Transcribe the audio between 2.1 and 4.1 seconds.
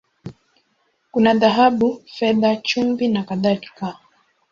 fedha, chumvi, na kadhalika.